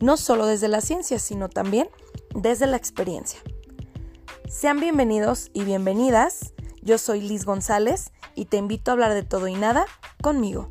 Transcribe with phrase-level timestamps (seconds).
[0.00, 1.88] no solo desde la ciencia, sino también
[2.34, 3.40] desde la experiencia.
[4.48, 6.52] Sean bienvenidos y bienvenidas.
[6.82, 9.86] Yo soy Liz González y te invito a hablar de todo y nada
[10.22, 10.70] conmigo.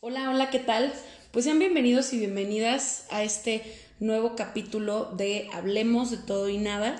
[0.00, 0.92] Hola, hola, ¿qué tal?
[1.30, 3.62] Pues sean bienvenidos y bienvenidas a este
[4.00, 6.96] nuevo capítulo de Hablemos de todo y nada.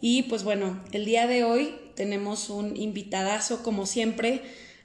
[0.00, 4.42] Y pues bueno, el día de hoy tenemos un invitadazo, como siempre,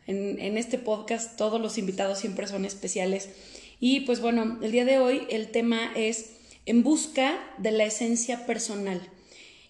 [0.07, 3.29] en, este podcast todos los invitados siempre son especiales.
[3.79, 6.31] Y pues bueno, el día de hoy el tema es
[6.65, 9.01] en busca de la esencia personal.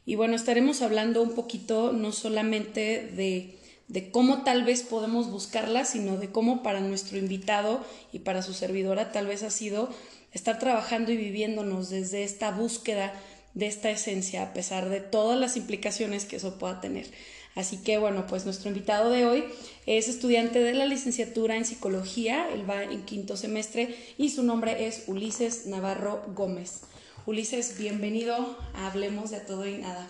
[0.06, 3.58] Y bueno, estaremos hablando un poquito no solamente de,
[3.88, 8.54] de cómo tal vez podemos buscarla, sino de cómo para nuestro invitado y para su
[8.54, 9.90] servidora tal vez ha sido
[10.34, 13.14] estar trabajando y viviéndonos desde esta búsqueda
[13.54, 17.08] de esta esencia, a pesar de todas las implicaciones que eso pueda tener.
[17.56, 19.44] Así que bueno, pues nuestro invitado de hoy
[19.86, 24.88] es estudiante de la licenciatura en psicología, él va en quinto semestre y su nombre
[24.88, 26.82] es Ulises Navarro Gómez.
[27.26, 30.10] Ulises, bienvenido a Hablemos de Todo y Nada.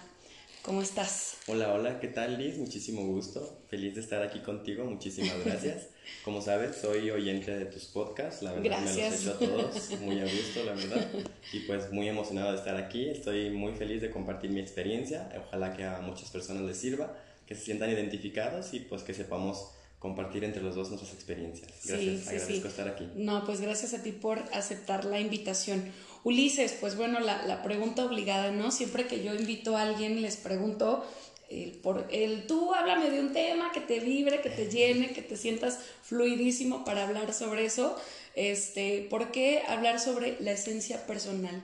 [0.62, 1.38] ¿Cómo estás?
[1.48, 2.60] Hola, hola, ¿qué tal Liz?
[2.60, 3.64] Muchísimo gusto.
[3.68, 5.88] Feliz de estar aquí contigo, muchísimas gracias.
[6.24, 10.00] Como sabes, soy oyente de tus podcasts, la verdad me los he hecho a todos
[10.02, 11.08] muy a gusto, la verdad.
[11.52, 15.76] Y pues muy emocionado de estar aquí, estoy muy feliz de compartir mi experiencia, ojalá
[15.76, 17.18] que a muchas personas les sirva,
[17.52, 21.70] que se sientan identificados y pues que sepamos compartir entre los dos nuestras experiencias.
[21.86, 22.68] Gracias, sí, sí, agradezco sí.
[22.70, 23.10] estar aquí.
[23.16, 25.84] No, pues gracias a ti por aceptar la invitación.
[26.24, 28.72] Ulises, pues bueno, la, la pregunta obligada, ¿no?
[28.72, 31.06] Siempre que yo invito a alguien, les pregunto,
[31.50, 35.22] el, por, el, tú háblame de un tema que te vibre, que te llene, que
[35.22, 37.98] te sientas fluidísimo para hablar sobre eso.
[38.34, 41.62] Este, ¿Por qué hablar sobre la esencia personal?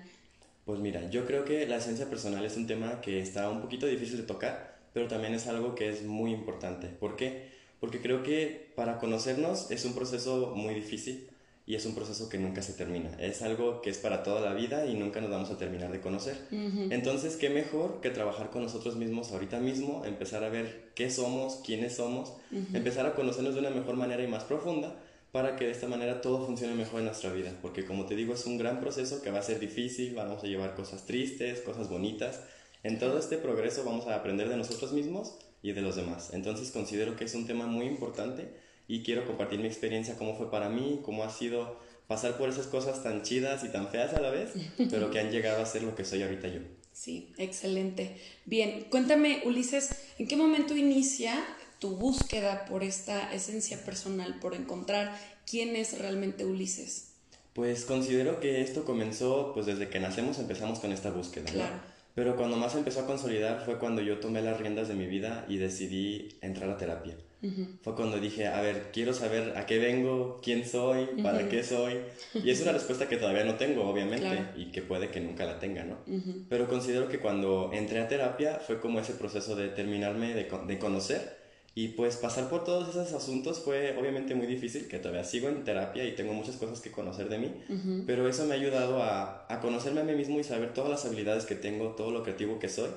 [0.66, 3.86] Pues mira, yo creo que la esencia personal es un tema que está un poquito
[3.88, 6.88] difícil de tocar, pero también es algo que es muy importante.
[6.88, 7.50] ¿Por qué?
[7.80, 11.30] Porque creo que para conocernos es un proceso muy difícil
[11.68, 13.12] y es un proceso que nunca se termina.
[13.20, 16.00] Es algo que es para toda la vida y nunca nos vamos a terminar de
[16.00, 16.38] conocer.
[16.50, 16.94] Uh -huh.
[16.94, 21.62] Entonces, ¿qué mejor que trabajar con nosotros mismos ahorita mismo, empezar a ver qué somos,
[21.66, 22.76] quiénes somos, uh -huh.
[22.76, 24.96] empezar a conocernos de una mejor manera y más profunda
[25.34, 27.52] para que de esta manera todo funcione mejor en nuestra vida?
[27.62, 30.48] Porque como te digo, es un gran proceso que va a ser difícil, vamos a
[30.48, 32.44] llevar cosas tristes, cosas bonitas.
[32.84, 36.30] En todo este progreso vamos a aprender de nosotros mismos y de los demás.
[36.34, 38.54] Entonces considero que es un tema muy importante
[38.88, 42.68] y quiero compartir mi experiencia, cómo fue para mí, cómo ha sido pasar por esas
[42.68, 44.52] cosas tan chidas y tan feas a la vez,
[44.90, 46.62] pero que han llegado a ser lo que soy ahorita yo.
[46.94, 48.18] Sí, excelente.
[48.46, 51.46] Bien, cuéntame, Ulises, ¿en qué momento inicia
[51.80, 57.12] tu búsqueda por esta esencia personal, por encontrar quién es realmente Ulises?
[57.54, 61.46] Pues considero que esto comenzó, pues desde que nacemos empezamos con esta búsqueda.
[61.46, 61.76] Claro.
[61.76, 61.97] ¿no?
[62.18, 65.46] Pero cuando más empezó a consolidar fue cuando yo tomé las riendas de mi vida
[65.48, 67.16] y decidí entrar a terapia.
[67.44, 67.68] Uh -huh.
[67.84, 71.50] Fue cuando dije, a ver, quiero saber a qué vengo, quién soy, para uh -huh.
[71.50, 72.00] qué soy.
[72.34, 74.48] Y es una respuesta que todavía no tengo, obviamente, claro.
[74.58, 76.00] y que puede que nunca la tenga, ¿no?
[76.08, 76.46] Uh -huh.
[76.50, 80.80] Pero considero que cuando entré a terapia fue como ese proceso de terminarme de, de
[80.80, 81.38] conocer
[81.80, 85.64] y pues pasar por todos esos asuntos fue obviamente muy difícil, que todavía sigo en
[85.64, 88.04] terapia y tengo muchas cosas que conocer de mí, uh -huh.
[88.08, 91.06] pero eso me ha ayudado a, a, conocerme a mí mismo y saber todas las
[91.06, 92.90] habilidades que tengo, todo lo creativo que soy,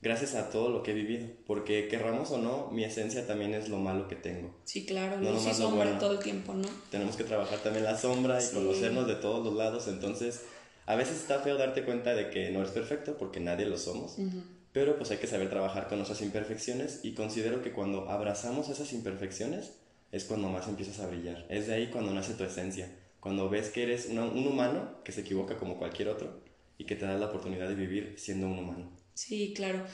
[0.00, 3.68] gracias a todo lo que he vivido, porque querramos o no, mi esencia también es
[3.68, 4.48] lo malo que tengo.
[4.64, 5.98] Sí, claro, no luz y sombra bueno.
[6.00, 6.68] todo el tiempo, ¿no?
[6.90, 8.54] Tenemos que trabajar también la sombra y Sí.
[8.54, 10.40] conocernos de todos los lados, entonces
[10.86, 14.14] a veces está feo darte cuenta de que no eres perfecto, porque nadie lo somos.
[14.16, 14.42] Uh -huh.
[14.72, 18.92] Pero pues hay que saber trabajar con nuestras imperfecciones y considero que cuando abrazamos esas
[18.92, 19.72] imperfecciones
[20.12, 21.46] es cuando más empiezas a brillar.
[21.48, 22.90] Es de ahí cuando nace tu esencia.
[23.20, 26.40] Cuando ves que eres un humano que se equivoca como cualquier otro
[26.78, 28.90] y que te das la oportunidad de vivir siendo un humano.
[29.14, 29.84] Sí, claro.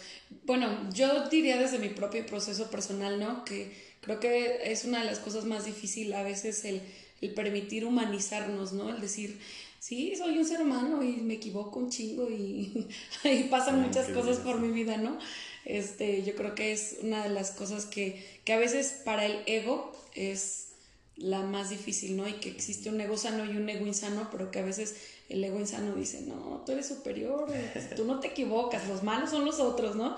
[0.44, 3.44] Bueno, yo diría desde mi propio proceso personal, ¿no?
[3.44, 6.80] Que creo que es una de las cosas más difíciles a veces el,
[7.20, 8.94] el permitir humanizarnos, ¿no?
[8.94, 9.38] El decir,
[9.78, 12.86] sí, soy un ser humano y me equivoco un chingo y,
[13.24, 15.18] y pasan Ay, muchas cosas por mi vida, ¿no?
[15.64, 19.42] Este, yo creo que es una de las cosas que, que a veces para el
[19.46, 20.68] ego es
[21.16, 22.28] la más difícil, ¿no?
[22.28, 24.96] Y que existe un ego sano y un ego insano, pero que a veces
[25.28, 27.50] el ego insano dice, no, tú eres superior,
[27.96, 30.16] tú no te equivocas, los malos son los otros, ¿no?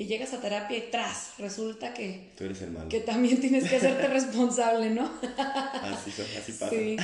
[0.00, 2.30] Y llegas a terapia y tras, resulta que...
[2.34, 2.88] Tú eres el malo.
[2.88, 5.12] Que también tienes que hacerte responsable, ¿no?
[5.82, 6.70] así, así pasa.
[6.70, 6.96] Sí.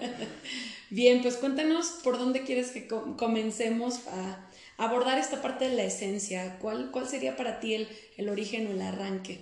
[0.90, 4.48] Bien, pues cuéntanos por dónde quieres que comencemos a
[4.78, 6.58] abordar esta parte de la esencia.
[6.60, 9.40] ¿Cuál, cuál sería para ti el, el origen o el arranque?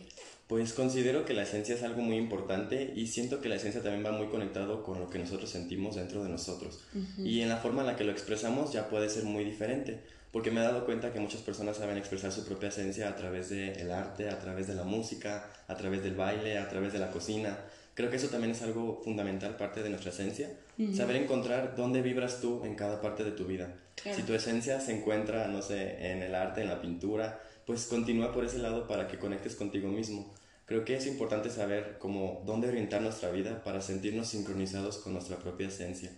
[0.48, 4.04] Pues considero que la esencia es algo muy importante y siento que la esencia también
[4.04, 6.80] va muy conectado con lo que nosotros sentimos dentro de nosotros.
[7.16, 10.00] Y en la forma en la que lo expresamos ya puede ser muy diferente,
[10.32, 13.50] porque me he dado cuenta que muchas personas saben expresar su propia esencia a través
[13.50, 17.10] del arte, a través de la música, a través del baile, a través de la
[17.10, 17.58] cocina.
[17.94, 20.50] Creo que eso también es algo fundamental, parte de nuestra esencia.
[20.94, 23.74] Saber encontrar dónde vibras tú en cada parte de tu vida.
[24.02, 28.32] Si tu esencia se encuentra, no sé, en el arte, en la pintura, pues continúa
[28.32, 30.32] por ese lado para que conectes contigo mismo.
[30.64, 35.36] Creo que es importante saber cómo, dónde orientar nuestra vida para sentirnos sincronizados con nuestra
[35.36, 36.10] propia esencia.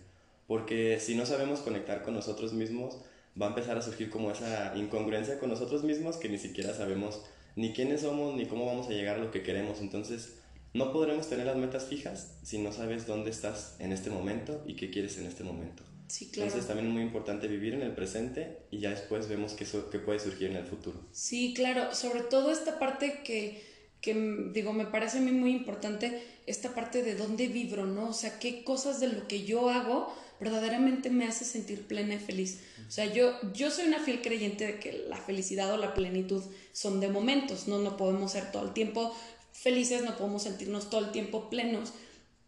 [0.47, 3.01] Porque si no sabemos conectar con nosotros mismos,
[3.39, 7.21] va a empezar a surgir como esa incongruencia con nosotros mismos que ni siquiera sabemos
[7.55, 9.79] ni quiénes somos ni cómo vamos a llegar a lo que queremos.
[9.79, 10.35] Entonces,
[10.73, 14.75] no podremos tener las metas fijas si no sabes dónde estás en este momento y
[14.75, 15.83] qué quieres en este momento.
[16.07, 16.47] Sí, claro.
[16.47, 19.99] Entonces también es muy importante vivir en el presente y ya después vemos qué, qué
[19.99, 20.99] puede surgir en el futuro.
[21.11, 21.95] Sí, claro.
[21.95, 24.13] Sobre todo esta parte que que
[24.53, 28.09] digo, me parece a mí muy importante esta parte de dónde vibro, ¿no?
[28.09, 32.19] O sea, qué cosas de lo que yo hago verdaderamente me hace sentir plena y
[32.19, 32.61] feliz.
[32.87, 36.43] O sea, yo, yo soy una fiel creyente de que la felicidad o la plenitud
[36.71, 37.79] son de momentos, ¿no?
[37.79, 39.15] No podemos ser todo el tiempo
[39.51, 41.93] felices, no podemos sentirnos todo el tiempo plenos,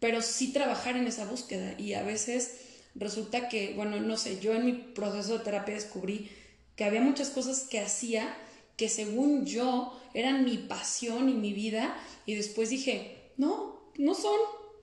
[0.00, 1.74] pero sí trabajar en esa búsqueda.
[1.78, 2.58] Y a veces
[2.94, 6.30] resulta que, bueno, no sé, yo en mi proceso de terapia descubrí
[6.76, 8.36] que había muchas cosas que hacía
[8.78, 14.38] que según yo eran mi pasión y mi vida y después dije, no, no son,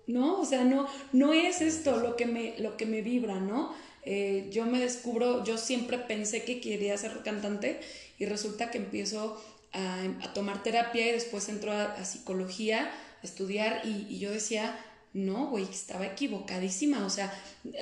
[0.07, 0.39] ¿no?
[0.39, 3.73] O sea, no, no es esto lo que me, lo que me vibra, ¿no?
[4.03, 7.79] Eh, yo me descubro, yo siempre pensé que quería ser cantante
[8.19, 9.41] y resulta que empiezo
[9.73, 12.91] a, tomar terapia y después entro a, psicología,
[13.21, 14.79] a estudiar y, yo decía,
[15.13, 17.33] no, güey, estaba equivocadísima, o sea,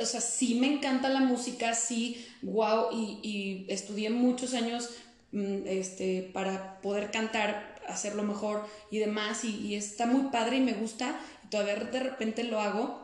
[0.01, 4.89] o sea, sí me encanta la música, sí, wow, y, y estudié muchos años
[5.33, 10.73] Mm, este, para poder cantar, hacerlo mejor y demás, y, está muy padre y me
[10.73, 11.19] gusta,
[11.53, 12.99] todavía de repente lo hago,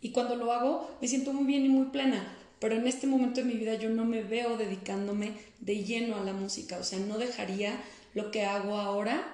[0.00, 3.40] y cuando lo hago me siento muy bien y muy plena, pero en este momento
[3.40, 6.98] de mi vida yo no me veo dedicándome de lleno a la música, o sea,
[6.98, 7.80] no dejaría
[8.12, 9.24] lo que hago ahora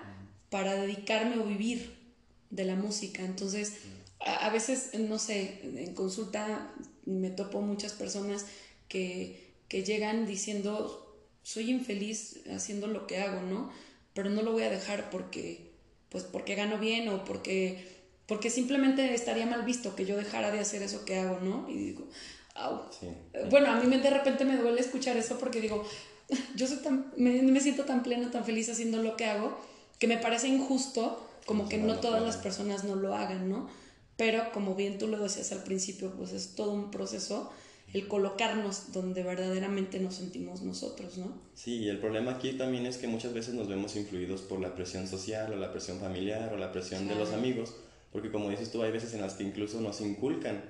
[0.50, 1.96] para dedicarme o vivir
[2.50, 3.72] de la música, entonces
[4.20, 6.74] a, veces, no sé, en consulta
[7.06, 8.44] me topo muchas personas
[8.88, 11.02] que, que llegan diciendo
[11.42, 13.72] soy infeliz haciendo lo que hago, ¿no?
[14.12, 15.70] Pero no lo voy a dejar porque,
[16.08, 18.01] pues porque gano bien o porque,
[18.32, 21.68] porque simplemente estaría mal visto que yo dejara de hacer eso que hago, ¿no?
[21.68, 22.08] Y digo,
[22.54, 22.80] au.
[23.50, 25.84] Bueno, a mí de repente me duele escuchar eso porque digo,
[26.56, 29.60] yo soy tan, me, me, siento tan plena, tan feliz haciendo lo que hago,
[29.98, 33.68] que me parece injusto como que no todas las personas no lo hagan, ¿no?
[34.16, 37.52] Pero como bien tú lo decías al principio, pues es todo un proceso
[37.92, 41.34] el colocarnos donde verdaderamente nos sentimos nosotros, ¿no?
[41.52, 44.74] Sí, y el problema aquí también es que muchas veces nos vemos influidos por la
[44.74, 47.74] presión social o la presión familiar o la presión de los amigos,
[48.12, 50.62] porque como dices tú, hay veces en las que incluso nos inculcan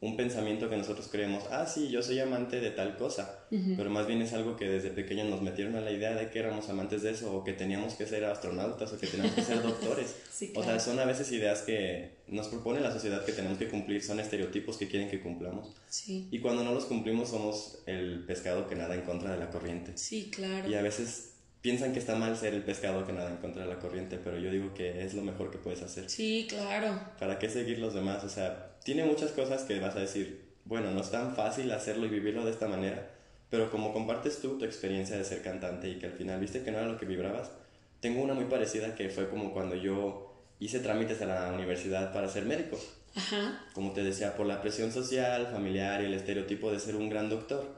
[0.00, 3.46] un pensamiento que nosotros creemos, ah, sí, yo soy amante de tal cosa,
[3.78, 6.38] pero más bien es algo que desde pequeños nos metieron a la idea de que
[6.38, 9.62] éramos amantes de eso, o que teníamos que ser astronautas, o que teníamos que ser
[9.62, 10.14] doctores.
[10.54, 14.02] O sea, son a veces ideas que nos propone la sociedad que tenemos que cumplir,
[14.02, 15.72] son estereotipos que quieren que cumplamos.
[15.88, 16.28] Sí.
[16.30, 19.92] Y cuando no los cumplimos somos el pescado que nada en contra de la corriente.
[19.96, 20.68] Sí, claro.
[20.68, 21.35] Y a veces
[21.66, 24.38] piensan que está mal ser el pescado que nada en contra de la corriente, pero
[24.38, 26.08] yo digo que es lo mejor que puedes hacer.
[26.08, 26.96] Sí, claro.
[27.18, 28.22] ¿Para qué seguir los demás?
[28.22, 32.06] O sea, tiene muchas cosas que vas a decir, bueno, no es tan fácil hacerlo
[32.06, 33.10] y vivirlo de esta manera,
[33.50, 36.70] pero como compartes tú tu experiencia de ser cantante y que al final viste que
[36.70, 37.50] no era lo que vibrabas,
[37.98, 42.28] tengo una muy parecida que fue como cuando yo hice trámites a la universidad para
[42.28, 42.78] ser médico.
[43.16, 43.64] Ajá.
[43.72, 47.28] Como te decía, por la presión social, familiar y el estereotipo de ser un gran
[47.28, 47.76] doctor.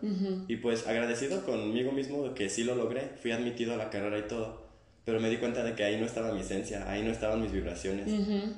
[0.49, 4.19] Y pues agradecido conmigo mismo de que sí lo logré, fui admitido a la carrera
[4.19, 4.69] y todo
[5.09, 7.51] pero me di cuenta de que ahí no estaba mi esencia, ahí no estaban mis
[7.51, 8.13] vibraciones.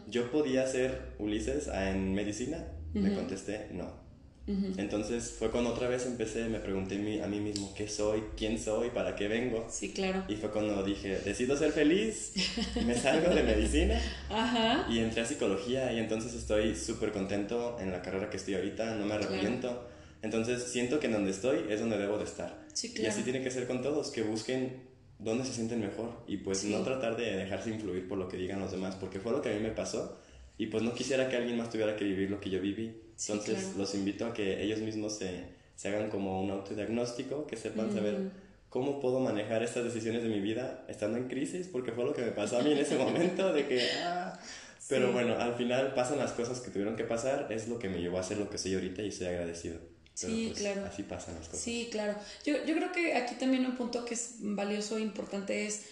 [0.09, 4.00] Yo podía ser Ulises en medicina, me contesté no.
[4.47, 8.23] Entonces fue cuando otra vez empecé, me pregunté a mí mismo, ¿qué soy?
[8.37, 8.91] ¿Quién soy?
[8.91, 9.67] ¿Para qué vengo?
[9.71, 10.25] Sí, claro.
[10.29, 12.33] Y fue cuando dije, decido ser feliz,
[12.85, 14.87] me salgo de medicina Ajá.
[14.91, 18.97] y entré a psicología y entonces estoy súper contento en la carrera que estoy ahorita,
[18.97, 19.87] no me arrepiento.
[20.23, 22.59] Entonces siento que en donde estoy es donde debo de estar.
[22.73, 23.05] Sí, claro.
[23.05, 24.83] Y así tiene que ser con todos, que busquen
[25.19, 28.59] dónde se sienten mejor y pues no tratar de dejarse influir por lo que digan
[28.59, 30.19] los demás, porque fue lo que a mí me pasó
[30.59, 32.95] y pues no quisiera que alguien más tuviera que vivir lo que yo viví.
[33.29, 35.45] Entonces los invito a que ellos mismos se,
[35.77, 38.31] se, hagan como un autodiagnóstico, que sepan saber
[38.71, 41.69] ¿cómo puedo manejar estas decisiones de mi vida estando en crisis?
[41.69, 44.39] Porque fue lo que me pasó a mí en ese momento, de que, ah,
[44.89, 47.99] pero bueno, al final pasan las cosas que tuvieron que pasar, es lo que me
[47.99, 49.79] llevó a ser lo que soy ahorita y estoy agradecido.
[50.15, 50.87] sí, pues, claro.
[50.87, 51.61] Así pasan las cosas.
[51.61, 52.15] Sí, claro.
[52.47, 55.87] Yo, yo creo que aquí también un punto que es valioso e importante es,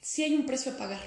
[0.00, 1.00] si hay un precio a pagar.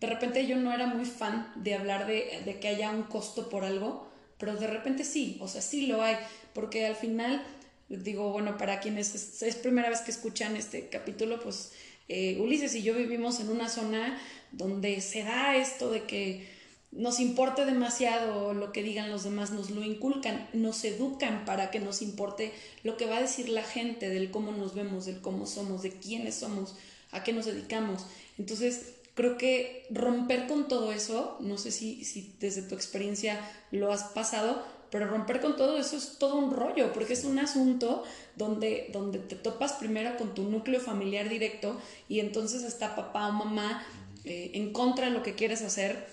[0.00, 3.48] De repente yo no era muy fan de hablar de, de que haya un costo
[3.48, 4.11] por algo,
[4.42, 6.16] pero de repente sí, o sea, sí lo hay,
[6.52, 7.40] porque al final,
[7.88, 11.70] digo, bueno, para quienes es, primera vez que escuchan este capítulo, pues
[12.08, 14.20] eh, Ulises y yo vivimos en una zona
[14.50, 16.48] donde se da esto de que
[16.90, 21.78] nos importe demasiado lo que digan los demás, nos lo inculcan, nos educan para que
[21.78, 25.46] nos importe lo que va a decir la gente, del cómo nos vemos, del cómo
[25.46, 26.74] somos, de quiénes somos,
[27.12, 28.06] a qué nos dedicamos.
[28.38, 33.40] Entonces, creo que romper con todo eso, no sé si, si desde tu experiencia
[33.70, 37.38] lo has pasado, pero romper con todo eso es todo un rollo, porque es un
[37.38, 38.04] asunto
[38.36, 43.32] donde, donde te topas primero con tu núcleo familiar directo y entonces está papá o
[43.32, 43.82] mamá
[44.24, 46.06] eh, en contra de lo que quieres hacer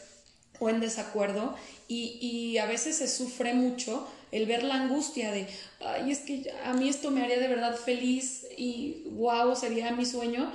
[0.60, 1.56] o en desacuerdo.
[1.88, 5.48] Y, a veces se sufre mucho el ver la angustia de,
[5.79, 10.06] ay, es que a mí esto me haría de verdad feliz y wow, sería mi
[10.06, 10.51] sueño,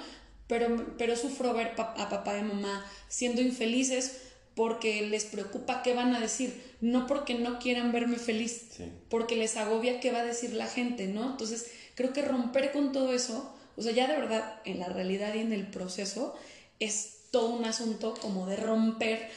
[0.46, 4.20] pero, pero sufro ver a papá y mamá siendo infelices
[4.54, 8.68] porque les preocupa qué van a decir, no porque no quieran verme feliz,
[9.08, 11.30] porque les agobia qué va a decir la gente, ¿no?
[11.30, 15.34] Entonces, creo que romper con todo eso, o sea, ya de verdad en la realidad
[15.34, 16.36] y en el proceso,
[16.78, 19.28] es todo un asunto como de romper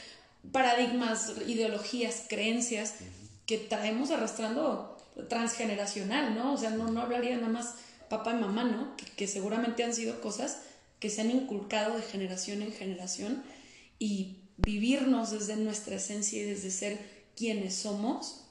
[0.52, 2.94] paradigmas, ideologías, creencias
[3.46, 4.96] que traemos arrastrando
[5.28, 6.52] transgeneracional, ¿no?
[6.52, 7.74] O sea, no, no hablaría nada más
[8.08, 8.94] papá y mamá, ¿no?
[9.16, 10.62] Que, seguramente han sido cosas
[11.00, 13.42] que se han inculcado de generación en generación
[13.98, 16.98] y vivirnos desde nuestra esencia y desde ser
[17.36, 18.44] quienes somos,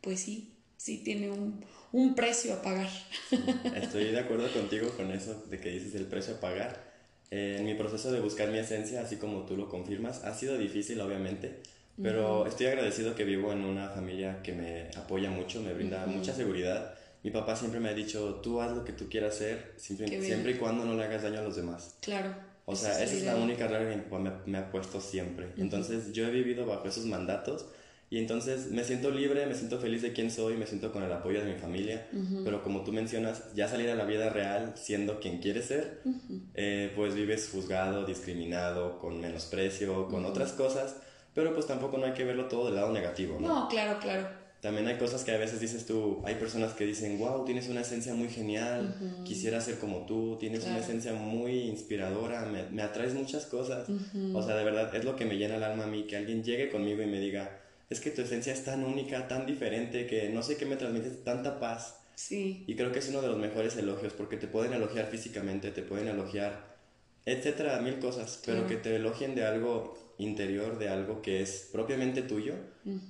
[0.00, 2.88] pues sí, sí tiene un, un precio a pagar.
[3.76, 6.90] Estoy de acuerdo contigo con eso de que dices el precio a pagar
[7.30, 11.00] en mi proceso de buscar mi esencia, así como tú lo confirmas, ha sido difícil,
[11.00, 11.60] obviamente,
[12.02, 16.34] pero estoy agradecido que vivo en una familia que me apoya mucho, me brinda mucha
[16.34, 16.94] seguridad.
[17.22, 20.52] Mi papá siempre me ha dicho, tú haz lo que tú quieras hacer, siempre, siempre
[20.52, 21.96] y cuando no le hagas daño a los demás.
[22.00, 22.34] Claro.
[22.64, 25.52] O sea, esa es la única regla que me, me ha puesto siempre.
[25.56, 27.66] Entonces, yo he vivido bajo esos mandatos
[28.12, 31.12] y entonces me siento libre, me siento feliz de quién soy, me siento con el
[31.12, 32.08] apoyo de mi familia,
[32.44, 36.02] pero como tú mencionas, ya salir a la vida real siendo quien quieres ser,
[36.54, 40.96] eh, pues vives juzgado, discriminado, con menosprecio, con otras cosas,
[41.34, 43.46] pero pues tampoco no hay que verlo todo del lado negativo, ¿no?
[43.46, 44.26] No, claro, claro.
[44.60, 47.80] También hay cosas que a veces dices tú, hay personas que dicen, wow, tienes una
[47.80, 53.14] esencia muy genial, quisiera ser como tú, tienes una esencia muy inspiradora, me, me atraes
[53.14, 53.88] muchas cosas.
[54.34, 56.44] O sea, de verdad, es lo que me llena el alma a mí, que alguien
[56.44, 60.28] llegue conmigo y me diga, es que tu esencia es tan única, tan diferente, que
[60.28, 61.96] no sé qué me transmite tanta paz.
[62.14, 62.64] Sí.
[62.66, 65.82] Y creo que es uno de los mejores elogios, porque te pueden elogiar físicamente, te
[65.82, 66.69] pueden elogiar,
[67.32, 72.22] etcétera, mil cosas, pero que te elogien de algo interior, de algo que es propiamente
[72.22, 72.54] tuyo,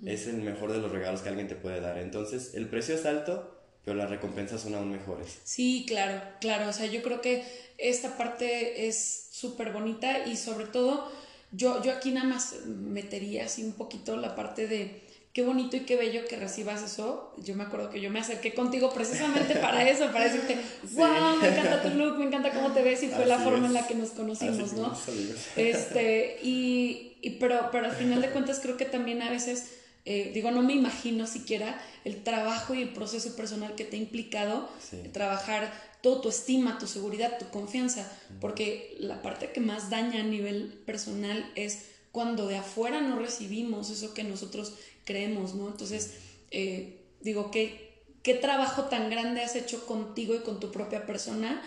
[0.05, 1.99] es el mejor de los regalos que alguien te puede dar.
[1.99, 5.39] Entonces, el precio es alto, pero las recompensas son aún mejores.
[5.45, 6.69] Sí, claro, claro.
[6.69, 7.45] O sea, yo creo que
[7.79, 11.11] esta parte es súper bonita y sobre todo
[11.53, 15.81] yo, yo aquí nada más metería así un poquito la parte de qué bonito y
[15.81, 17.33] qué bello que recibas eso.
[17.39, 20.59] Yo me acuerdo que yo me acerqué contigo precisamente para eso, para decirte,
[20.93, 23.75] wow, me encanta tu look, me encanta cómo te ves y fue la forma en
[23.75, 24.97] la que nos conocimos, ¿no?
[25.57, 29.73] Este, y, y, pero, pero al final de cuentas creo que también a veces,
[30.05, 34.01] eh, digo, no me imagino siquiera el trabajo y el proceso personal que te ha
[34.01, 34.69] implicado
[35.13, 35.73] trabajar
[36.03, 38.11] todo tu estima, tu seguridad, tu confianza,
[38.41, 43.91] porque la parte que más daña a nivel personal es cuando de afuera no recibimos
[43.91, 44.75] eso que nosotros
[45.11, 45.67] creemos, ¿no?
[45.67, 46.13] Entonces,
[46.53, 51.61] eh, digo, ¿qué, ¿qué trabajo tan grande has hecho contigo y con tu propia persona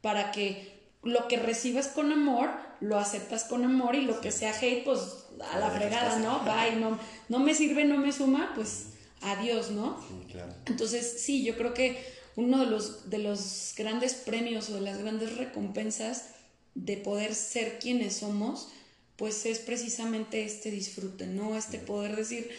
[0.00, 0.72] para que
[1.02, 5.00] lo que recibes con amor, lo aceptas con amor y lo que sea hate, pues
[5.52, 6.40] a la fregada, ¿no?
[6.44, 6.98] Bye, no,
[7.28, 10.00] no me sirve, no me suma, pues adiós, ¿no?
[10.08, 10.54] Sí, claro.
[10.66, 12.00] Entonces, sí, yo creo que
[12.36, 16.26] uno de los, de los grandes premios o de las grandes recompensas
[16.76, 18.68] de poder ser quienes somos,
[19.16, 21.56] pues es precisamente este disfrute, ¿no?
[21.56, 22.50] Este poder decir,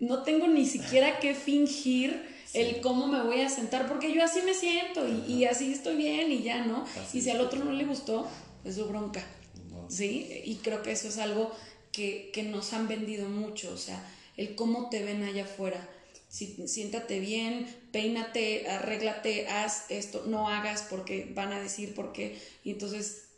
[0.00, 4.40] no tengo ni siquiera que fingir el cómo me voy a sentar, porque yo así
[4.42, 6.84] me siento y, así estoy bien y ya, ¿no?
[7.12, 8.26] y si al otro no le gustó,
[8.64, 9.24] es su bronca,
[9.88, 10.42] ¿sí?
[10.44, 11.52] Y creo que eso es algo
[11.92, 14.02] que, que nos han vendido mucho, o sea,
[14.36, 15.88] el cómo te ven allá afuera
[16.28, 22.40] siéntate bien, peínate, arréglate, haz esto, no hagas porque van a decir por qué.
[22.64, 23.28] Y entonces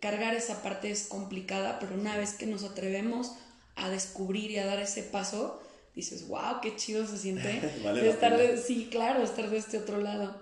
[0.00, 3.32] cargar esa parte es complicada, pero una vez que nos atrevemos
[3.74, 5.60] a descubrir y a dar ese paso,
[5.96, 7.60] dices, wow, qué chido se siente
[8.08, 10.36] estar de, sí, claro, estar de este otro lado.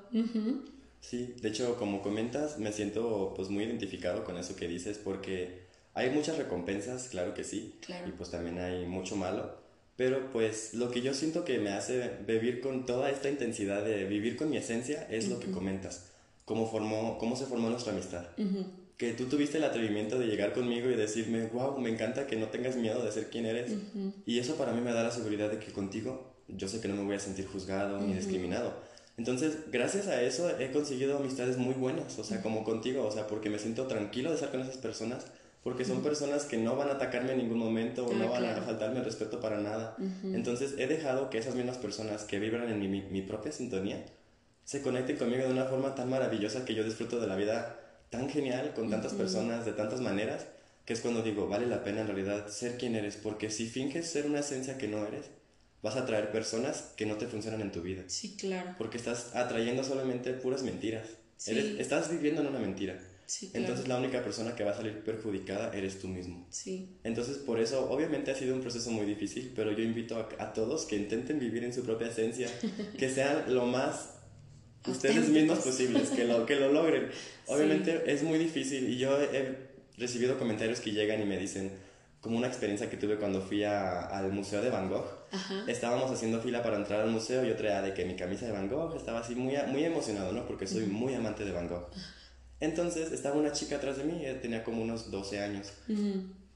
[1.00, 5.64] Sí, de hecho, como comentas, me siento pues muy identificado con eso que dices porque
[5.94, 8.08] hay muchas recompensas, claro que sí, Claro.
[8.08, 9.54] y pues también hay mucho malo,
[9.96, 14.04] pero pues lo que yo siento que me hace vivir con toda esta intensidad de
[14.06, 16.06] vivir con mi esencia es lo que comentas,
[16.46, 18.26] cómo, formó, cómo se formó nuestra amistad.
[18.96, 22.46] Que tú tuviste el atrevimiento de llegar conmigo y decirme, wow, me encanta que no
[22.48, 23.72] tengas miedo de ser quien eres.
[24.24, 26.94] Y eso para mí me da la seguridad de que contigo yo sé que no
[26.94, 28.72] me voy a sentir juzgado ni discriminado.
[29.16, 33.26] Entonces, gracias a eso he conseguido amistades muy buenas, o sea, como contigo, o sea,
[33.26, 35.26] porque me siento tranquilo de estar con esas personas,
[35.62, 38.42] porque son personas que no van a atacarme en ningún momento o Ah, no van
[38.42, 38.60] claro.
[38.60, 39.96] a faltarme el respeto para nada.
[40.24, 44.04] Entonces, he dejado que esas mismas personas que vibran en mi, mi- mi propia sintonía
[44.64, 47.80] se conecten conmigo de una forma tan maravillosa que yo disfruto de la vida
[48.16, 50.46] tan genial, con tantas personas, de tantas maneras,
[50.84, 54.06] que es cuando digo, vale la pena en realidad ser quien eres, porque si finges
[54.06, 55.26] ser una esencia que no eres,
[55.82, 58.74] vas a atraer personas que no te funcionan en tu vida, Sí, claro.
[58.78, 61.06] porque estás atrayendo solamente puras mentiras.
[61.36, 61.50] Sí.
[61.52, 62.98] Eres- estás viviendo en una mentira.
[63.26, 63.64] Sí, claro.
[63.66, 66.46] Entonces la única persona que va a salir perjudicada eres tú mismo.
[66.50, 66.98] Sí.
[67.04, 70.52] Entonces por eso obviamente ha sido un proceso muy difícil, pero yo invito a, a
[70.52, 72.48] todos que intenten vivir en su propia esencia,
[72.98, 74.10] que sean lo más
[74.86, 77.08] ustedes mismos posibles, que lo, que lo logren.
[77.46, 79.56] Obviamente es muy difícil y yo he
[79.98, 81.70] recibido comentarios que llegan y me dicen,
[82.20, 85.64] como una experiencia que tuve cuando fui a- al Museo de Van Gogh, Ajá.
[85.68, 88.68] estábamos haciendo fila para entrar al museo, yo traía de que mi camisa de Van
[88.68, 90.46] Gogh, estaba así muy, muy emocionado, ¿no?
[90.46, 91.86] Porque soy muy amante de Van Gogh.
[92.60, 95.72] Entonces estaba una chica atrás de mí, ella tenía como unos 12 años,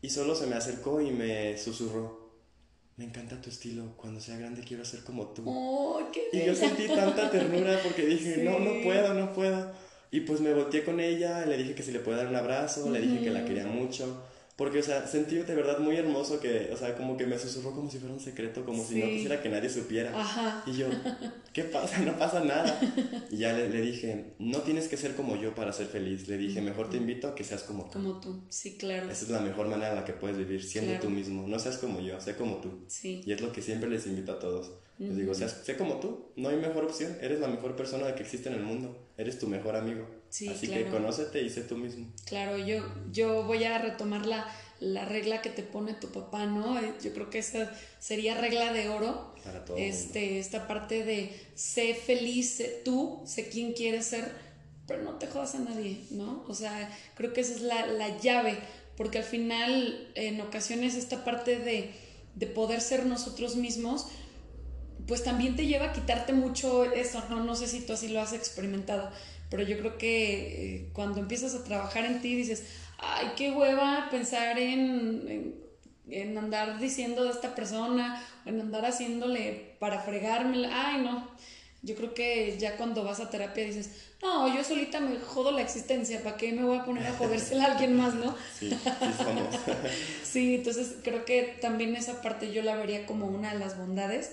[0.01, 2.18] y solo se me acercó y me susurró,
[2.99, 5.45] me encanta tu estilo, cuando sea grande quiero ser como tú.
[5.47, 8.43] ¡Oh, qué Y yo sentí tanta ternura porque dije, Sí.
[8.43, 9.71] no, no puedo, no puedo.
[10.11, 12.91] Y pues me volteé con ella, le dije que si le puede dar un abrazo,
[12.91, 14.25] le dije que la quería mucho.
[14.59, 17.71] Porque, o sea, sentí de verdad muy hermoso que, o sea, como que me susurró
[17.77, 19.13] como si fuera un secreto, como si no Sí.
[19.13, 20.11] quisiera que nadie supiera.
[20.21, 20.65] Ajá.
[20.67, 20.89] Y yo,
[21.53, 22.01] ¿qué pasa?
[22.01, 22.81] No pasa nada.
[23.31, 26.27] Y ya le, le dije, no tienes que ser como yo para ser feliz.
[26.27, 27.93] Le dije, mejor te invito a que seas como tú.
[27.93, 28.43] Como tú.
[28.49, 29.09] Sí, claro.
[29.09, 31.05] Esa es la mejor manera en la que puedes vivir, siendo Claro.
[31.05, 31.47] tú mismo.
[31.47, 32.81] No seas como yo, sé como tú.
[32.89, 33.23] Sí.
[33.25, 34.73] Y es lo que siempre les invito a todos.
[34.99, 38.49] Les digo, sé como tú, no hay mejor opción, eres la mejor persona que existe
[38.49, 40.05] en el mundo, eres tu mejor amigo.
[40.31, 40.85] Sí, Así claro.
[40.85, 42.07] que conócete y sé tú mismo.
[42.27, 44.47] Claro, yo, yo voy a retomar la,
[44.81, 46.81] la regla que te pone tu papá, ¿no?
[47.01, 49.35] Yo creo que esa sería regla de oro.
[49.43, 49.91] Para todo mundo.
[49.95, 54.31] Este, esta parte de sé feliz, sé tú, sé quién quieres ser,
[54.87, 56.45] pero no te jodas a nadie, ¿no?
[56.47, 58.59] O sea, creo que esa es la, la llave,
[58.97, 61.91] porque al final, en ocasiones, esta parte de,
[62.35, 64.07] de poder ser nosotros mismos,
[65.07, 67.43] pues también te lleva a quitarte mucho eso, ¿no?
[67.43, 69.11] No sé si tú así lo has experimentado,
[69.51, 72.65] pero yo creo que eh, cuando empiezas a trabajar en ti dices,
[72.99, 75.55] ay, qué hueva pensar en, en,
[76.11, 81.29] en andar diciendo de esta persona, en andar haciéndole para fregármela, ay, no.
[81.81, 85.63] Yo creo que ya cuando vas a terapia dices, no, yo solita me jodo la
[85.63, 88.35] existencia, ¿para qué me voy a poner a jodérsela a alguien más, no?
[88.59, 88.77] Sí, sí
[89.17, 89.55] somos.
[90.25, 94.33] Sí, entonces creo que también esa parte yo la vería como una de las bondades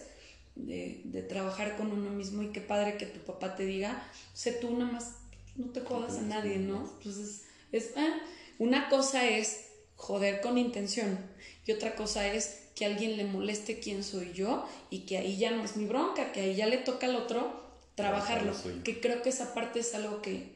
[0.56, 4.54] de, de trabajar con uno mismo y qué padre que tu papá te diga, sé
[4.54, 5.15] tú nada más,
[5.56, 6.89] no te jodas a nadie, ¿no?
[6.98, 8.20] Entonces, es, ah,
[8.58, 9.65] una cosa es
[9.96, 11.18] joder con intención
[11.65, 15.52] y otra cosa es que alguien le moleste quién soy yo y que ahí ya
[15.52, 17.63] no es mi bronca, que ahí ya le toca al otro
[17.96, 20.56] trabajarlo, que creo que esa parte es algo que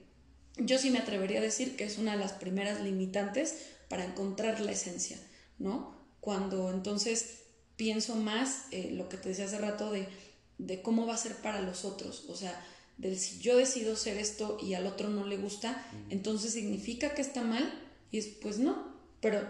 [0.58, 3.56] yo sí me atrevería a decir que es una de las primeras limitantes
[3.88, 5.18] para encontrar la esencia,
[5.58, 5.98] ¿no?
[6.20, 7.39] Cuando entonces
[7.80, 10.06] pienso más eh, lo que te decía hace rato de,
[10.58, 12.62] de cómo va a ser para los otros, o sea,
[12.98, 17.22] del si yo decido ser esto y al otro no le gusta, entonces significa que
[17.22, 17.74] está mal
[18.12, 19.50] y es pues no, pero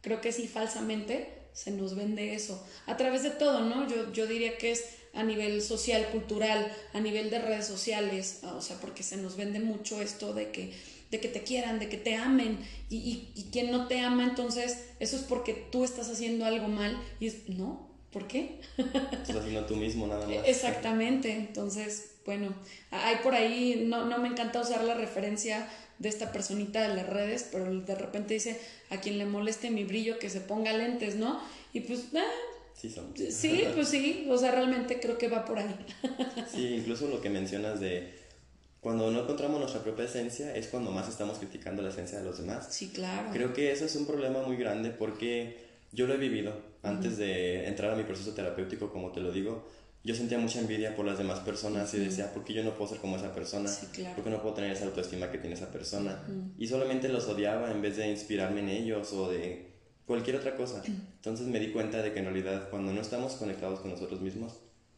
[0.00, 2.60] creo que sí falsamente se nos vende eso.
[2.86, 3.86] A través de todo, ¿no?
[3.88, 8.60] Yo, yo diría que es a nivel social, cultural, a nivel de redes sociales, o
[8.60, 10.72] sea, porque se nos vende mucho esto de que,
[11.10, 14.24] de que te quieran, de que te amen, y, y, y quien no te ama,
[14.24, 18.60] entonces eso es porque tú estás haciendo algo mal, y es, no, ¿por qué?
[18.76, 20.46] Estás haciendo tú mismo nada más.
[20.46, 22.54] Exactamente, entonces, bueno,
[22.90, 25.68] hay por ahí, no, no me encanta usar la referencia
[25.98, 29.84] de esta personita de las redes, pero de repente dice, a quien le moleste mi
[29.84, 31.40] brillo, que se ponga lentes, ¿no?
[31.72, 32.24] Y pues, ah,
[32.80, 33.12] Sí somos.
[33.30, 35.74] sí, pues sí, o sea, realmente creo que va por ahí.
[36.50, 38.14] Sí, incluso lo que mencionas de
[38.80, 42.38] cuando no encontramos nuestra propia esencia es cuando más estamos criticando la esencia de los
[42.38, 42.68] demás.
[42.70, 43.28] Sí, claro.
[43.32, 45.58] Creo que eso es un problema muy grande porque
[45.92, 49.68] yo lo he vivido antes de entrar a mi proceso terapéutico, como te lo digo.
[50.02, 52.88] Yo sentía mucha envidia por las demás personas y decía, ¿por qué yo no puedo
[52.90, 53.68] ser como esa persona?
[53.68, 54.14] Sí, claro.
[54.14, 56.24] ¿Por qué no puedo tener esa autoestima que tiene esa persona?
[56.56, 59.69] Y solamente los odiaba en vez de inspirarme en ellos o de
[60.06, 60.82] cualquier otra cosa.
[60.86, 64.54] Entonces me di cuenta de que en realidad cuando no estamos conectados con nosotros mismos,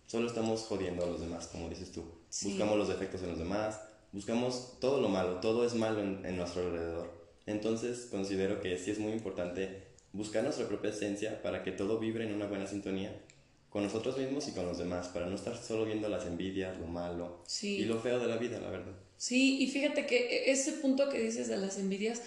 [0.06, 2.04] solo estamos jodiendo a los demás, como dices tú.
[2.28, 2.50] Sí.
[2.50, 3.80] Buscamos los defectos en los demás,
[4.12, 7.22] buscamos todo lo malo, todo es malo en, en nuestro alrededor.
[7.46, 12.24] Entonces considero que sí es muy importante buscar nuestra propia esencia para que todo vibre
[12.24, 13.14] en una buena sintonía
[13.72, 16.86] con nosotros mismos y con los demás, para no estar solo viendo las envidias, lo
[16.86, 18.92] malo y lo feo de la vida, la verdad.
[19.16, 22.20] Sí, y fíjate que e, ese punto que dices de las envidias,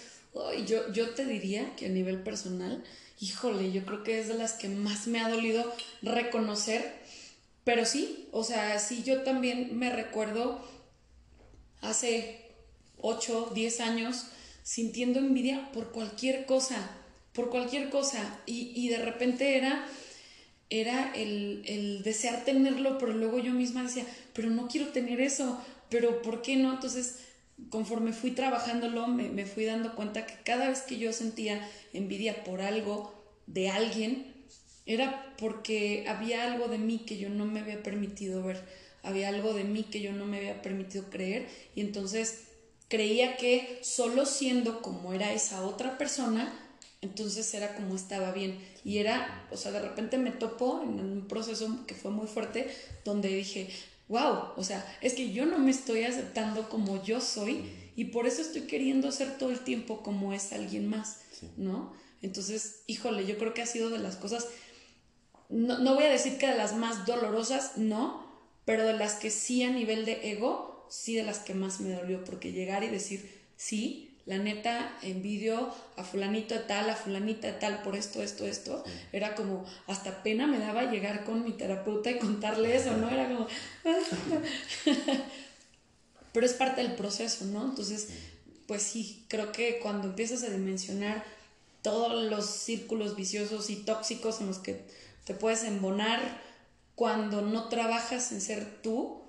[0.66, 2.82] yo, yo te diría que a nivel personal,
[3.20, 5.72] híjole, yo creo que es de las que más me ha dolido
[6.02, 6.94] reconocer,
[7.64, 10.64] pero sí, o sea, sí, yo también me recuerdo
[11.80, 12.46] hace
[12.98, 14.26] 8, 10 años
[14.62, 16.90] sintiendo envidia por cualquier cosa,
[17.32, 19.86] por cualquier cosa, y, y de repente era
[20.68, 25.60] era el, el, desear tenerlo, pero luego yo misma decía, pero no quiero tener eso,
[25.90, 26.72] pero ¿por qué no?
[26.72, 27.18] Entonces,
[27.70, 32.44] conforme fui trabajándolo, me, me fui dando cuenta que cada vez que yo sentía envidia
[32.44, 33.14] por algo
[33.46, 34.34] de alguien,
[34.84, 38.62] era porque había algo de mí que yo no me había permitido ver,
[39.02, 42.44] había algo de mí que yo no me había permitido creer, y entonces
[42.88, 46.52] creía que solo siendo como era esa otra persona,
[47.00, 48.58] entonces era como estaba bien.
[48.84, 52.68] Y era, o sea, de repente me topó en un proceso que fue muy fuerte,
[53.04, 53.68] donde dije,
[54.08, 58.26] wow, o sea, es que yo no me estoy aceptando como yo soy y por
[58.26, 61.20] eso estoy queriendo ser todo el tiempo como es alguien más,
[61.56, 61.92] ¿no?
[62.22, 64.46] Entonces, híjole, yo creo que ha sido de las cosas,
[65.48, 68.26] no, no voy a decir que de las más dolorosas, no,
[68.64, 71.94] pero de las que sí a nivel de ego, sí de las que más me
[71.94, 77.82] dolió, porque llegar y decir, sí, la neta, envidio a fulanito tal, a fulanita tal
[77.82, 78.84] por esto, esto, esto.
[79.12, 83.08] Era como, hasta pena me daba llegar con mi terapeuta y contarle eso, ¿no?
[83.08, 83.46] Era como...
[86.32, 87.64] Pero es parte del proceso, ¿no?
[87.64, 88.08] Entonces,
[88.66, 91.24] pues sí, creo que cuando empiezas a dimensionar
[91.82, 94.84] todos los círculos viciosos y tóxicos en los que
[95.24, 96.42] te puedes embonar
[96.96, 99.22] cuando no trabajas en ser tú,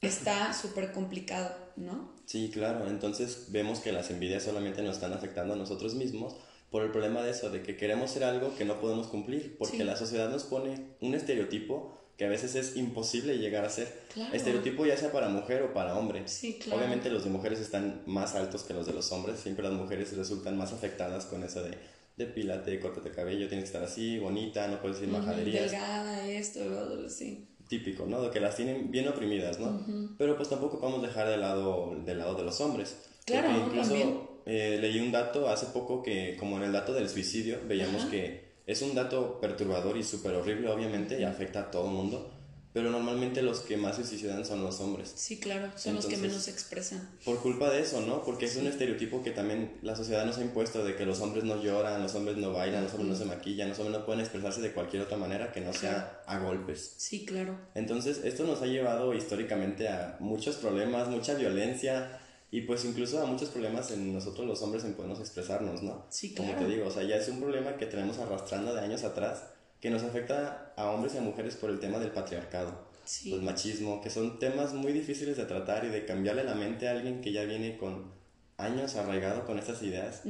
[0.00, 2.17] está súper complicado, ¿no?
[2.28, 2.86] Sí, claro.
[2.88, 6.36] Entonces vemos que las envidias solamente nos están afectando a nosotros mismos
[6.70, 9.82] por el problema de eso, de que queremos ser algo que no podemos cumplir, porque
[9.82, 13.90] la sociedad nos pone un estereotipo que a veces es imposible llegar a ser.
[14.34, 16.28] Estereotipo ya sea para mujer o para hombre.
[16.28, 16.78] Sí, claro.
[16.78, 20.14] Obviamente los de mujeres están más altos que los de los hombres, siempre las mujeres
[20.14, 21.78] resultan más afectadas con eso de
[22.18, 25.70] depílate, córtate cabello, tienes que estar así, bonita, no puedes decir majaderías.
[25.70, 28.22] Delgada, esto, sí típico, ¿no?
[28.22, 29.80] De que las tienen bien oprimidas, ¿no?
[30.16, 32.96] Pero pues tampoco podemos dejar de lado, del lado de los hombres.
[33.24, 37.58] Claro, incluso eh, leí un dato hace poco que, como en el dato del suicidio,
[37.66, 41.92] veíamos que es un dato perturbador y súper horrible, obviamente, y afecta a todo el
[41.92, 42.37] mundo
[42.78, 45.12] pero normalmente los que más se suicidan son los hombres.
[45.16, 47.10] Sí, claro, son los que menos expresan.
[47.24, 48.22] Por culpa de eso, ¿no?
[48.22, 51.42] Porque es un estereotipo que también la sociedad nos ha impuesto de que los hombres
[51.42, 54.20] no lloran, los hombres no bailan, los hombres no se maquillan, los hombres no pueden
[54.20, 56.94] expresarse de cualquier otra manera que no sea a golpes.
[56.98, 57.58] Sí, claro.
[57.74, 62.20] Entonces, esto nos ha llevado históricamente a muchos problemas, mucha violencia
[62.52, 66.06] y pues incluso a muchos problemas en nosotros los hombres en podernos expresarnos, ¿no?
[66.10, 66.54] Sí, claro.
[66.54, 69.42] Como te digo, o sea, ya es un problema que tenemos arrastrando de años atrás
[69.80, 72.88] que nos afecta a hombres y a mujeres por el tema del patriarcado,
[73.24, 76.92] el machismo, que son temas muy difíciles de tratar y de cambiarle la mente a
[76.92, 78.12] alguien que ya viene con
[78.56, 80.22] años arraigado con estas ideas.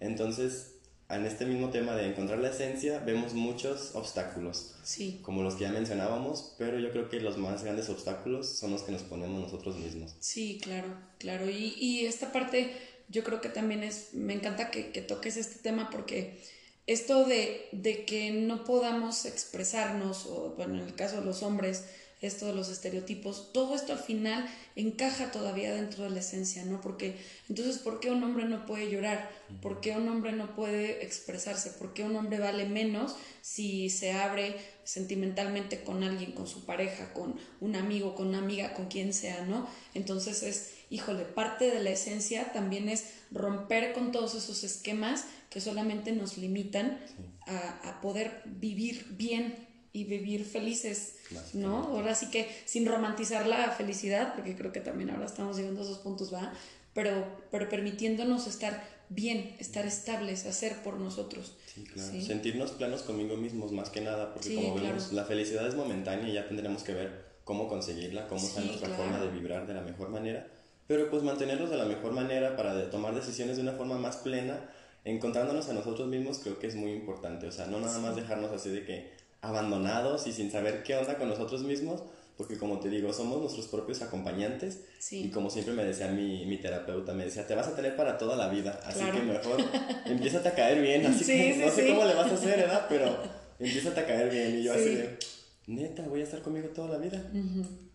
[0.00, 0.74] Entonces,
[1.08, 5.18] en este mismo tema de encontrar la esencia, vemos muchos obstáculos, sí.
[5.22, 8.82] como los que ya mencionábamos, pero yo creo que los más grandes obstáculos son los
[8.82, 10.14] que nos ponemos nosotros mismos.
[10.20, 11.50] Sí, claro, claro.
[11.50, 12.72] Y, y esta parte,
[13.08, 16.40] yo creo que también es, me encanta que, que toques este tema porque
[16.86, 21.84] esto de, de, que no podamos expresarnos, o bueno, en el caso de los hombres,
[22.20, 26.80] esto de los estereotipos, todo esto al final encaja todavía dentro de la esencia, ¿no?
[26.80, 27.16] Porque
[27.48, 29.30] entonces, ¿por qué un hombre no puede llorar?
[29.62, 31.70] ¿Por qué un hombre no puede expresarse?
[31.70, 37.12] ¿Por qué un hombre vale menos si se abre sentimentalmente con alguien, con su pareja,
[37.14, 39.66] con un amigo, con una amiga, con quien sea, ¿no?
[39.94, 45.60] Entonces es, híjole, parte de la esencia también es romper con todos esos esquemas que
[45.60, 46.98] solamente nos limitan
[47.46, 49.54] a, poder vivir bien
[49.92, 51.16] y vivir felices,
[51.54, 51.84] ¿no?
[51.84, 55.84] Ahora sí que sin romantizar la felicidad, porque creo que también ahora estamos llegando a
[55.84, 56.52] esos puntos, ¿va?
[56.92, 61.56] Pero, pero permitiéndonos estar bien, estar estables, hacer por nosotros.
[61.72, 62.20] Sí, claro.
[62.20, 66.34] Sentirnos plenos conmigo mismos más que nada, porque como vemos, la felicidad es momentánea y
[66.34, 70.08] ya tendremos que ver cómo conseguirla, cómo es nuestra forma de vibrar de la mejor
[70.08, 70.46] manera,
[70.90, 74.58] pero pues mantenerlos de la mejor manera para tomar decisiones de una forma más plena
[75.04, 78.50] encontrándonos a nosotros mismos creo que es muy importante, o sea, no nada más dejarnos
[78.50, 82.02] así de que abandonados y sin saber qué onda con nosotros mismos,
[82.36, 84.80] porque como te digo, somos nuestros propios acompañantes.
[85.12, 88.18] Y como siempre me decía mi, mi, terapeuta, me decía, te vas a tener para
[88.18, 89.58] toda la vida, así que mejor
[90.06, 92.86] empieza a caer bien, así que no sé cómo le vas a hacer, ¿verdad?
[92.88, 93.16] Pero
[93.60, 95.18] empieza a caer bien y yo así de,
[95.68, 97.22] neta, voy a estar conmigo toda la vida.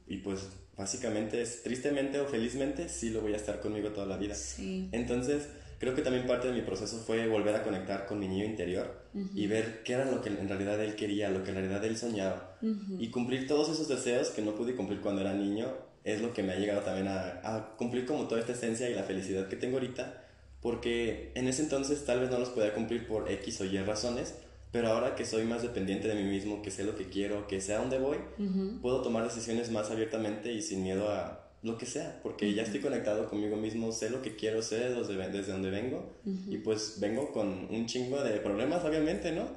[0.08, 4.18] Y pues básicamente es tristemente o felizmente, sí lo voy a estar conmigo toda la
[4.18, 4.36] vida.
[4.36, 4.90] Sí.
[4.92, 5.48] Entonces,
[5.80, 9.06] creo que también parte de mi proceso fue volver a conectar con mi niño interior
[9.34, 11.98] y ver qué era lo que en realidad él quería, lo que en realidad él
[11.98, 12.58] soñaba.
[13.00, 16.44] Y cumplir todos esos deseos que no pude cumplir cuando era niño es lo que
[16.44, 19.56] me ha llegado también a, a cumplir como toda esta esencia y la felicidad que
[19.56, 20.24] tengo ahorita,
[20.62, 24.36] porque en ese entonces tal vez no los podía cumplir por X o Y razones,
[24.76, 27.62] pero ahora que soy más dependiente de mí mismo, que sé lo que quiero, que
[27.62, 28.18] sé a dónde voy,
[28.82, 32.82] puedo tomar decisiones más abiertamente y sin miedo a lo que sea, porque ya estoy
[32.82, 37.70] conectado conmigo mismo, sé lo que quiero, sé desde, dónde vengo y pues vengo con
[37.74, 39.48] un chingo de problemas, obviamente, ¿no?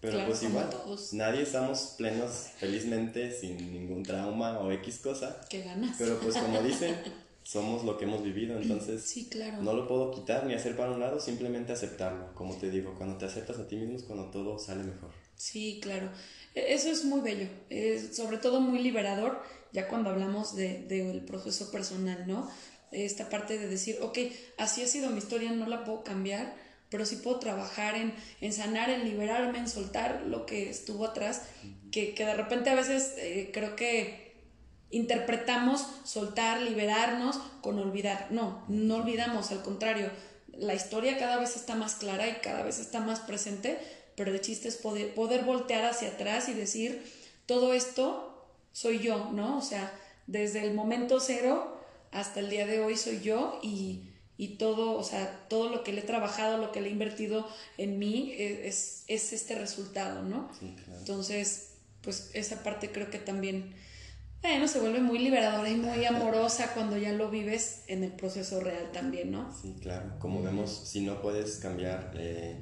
[0.00, 0.70] Pero pues igual,
[1.14, 5.40] nadie estamos plenos felizmente sin ningún trauma o X cosa.
[5.50, 5.96] Qué ganas.
[5.98, 6.94] Pero pues como dicen,
[7.50, 9.60] somos lo que hemos vivido, entonces sí, claro.
[9.60, 12.32] no lo puedo quitar ni hacer para un lado, simplemente aceptarlo.
[12.32, 15.10] Como te digo, cuando te aceptas a ti mismo es cuando todo sale mejor.
[15.34, 16.10] Sí, claro.
[16.54, 21.24] E, eso es muy bello, es sobre todo muy liberador, ya cuando hablamos del de,
[21.26, 22.48] proceso personal, ¿no?
[22.92, 24.18] Esta parte de decir, ok,
[24.56, 26.54] así ha sido mi historia, no la puedo cambiar,
[26.88, 31.42] pero sí puedo trabajar en, en sanar, en liberarme, en soltar lo que estuvo atrás,
[31.90, 34.29] que, que de repente a veces eh, creo que
[34.90, 38.28] interpretamos soltar, liberarnos con olvidar.
[38.30, 40.10] No, no olvidamos, al contrario,
[40.52, 43.78] la historia cada vez está más clara y cada vez está más presente,
[44.16, 47.04] pero el chiste es poder, poder voltear hacia atrás y decir,
[47.46, 49.58] todo esto soy yo, ¿no?
[49.58, 49.92] O sea,
[50.26, 51.76] desde el momento cero
[52.12, 55.92] hasta el día de hoy soy yo y y todo, o sea, todo lo que
[55.92, 60.50] le he trabajado, lo que le he invertido en mí es, es, este resultado, ¿no?
[60.98, 63.74] Entonces, pues esa parte creo que también,
[64.42, 68.60] bueno, se vuelve muy liberadora y muy amorosa cuando ya lo vives en el proceso
[68.60, 69.54] real también, ¿no?
[69.60, 70.18] Sí, claro.
[70.18, 72.56] Como vemos, si no puedes cambiar eh,